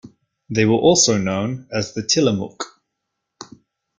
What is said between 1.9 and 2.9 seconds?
the Tillamook.